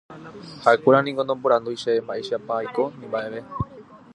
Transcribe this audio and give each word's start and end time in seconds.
ha'ekuéra 0.63 0.99
niko 1.03 1.21
noporandúi 1.25 1.79
chéve 1.81 1.99
mba'éichapa 2.03 2.53
aiko 2.57 2.83
ni 2.97 3.05
mba'eve 3.09 3.41